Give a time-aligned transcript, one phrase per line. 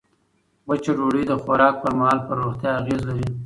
[0.67, 3.27] وچه ډوډۍ د خوراک پر مهال پر روغتیا اغېز لري.